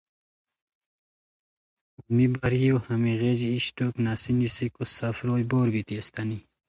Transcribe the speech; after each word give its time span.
ہمی 1.97 2.25
باریو 2.35 2.77
ہمی 2.89 3.13
غیژی 3.21 3.49
اِشٹوک 3.53 3.93
ناسی 4.05 4.31
نیسیکو 4.39 4.83
سف 4.95 5.15
روئے 5.27 5.43
بور 5.49 5.67
بیتی 5.73 5.93
اسیتانی 5.97 6.37